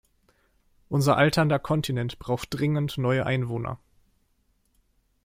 [0.89, 3.77] Unser alternder Kontinent braucht dringend neue Einwohner.